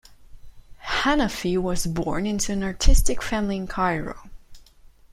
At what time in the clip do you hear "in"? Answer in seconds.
3.57-3.67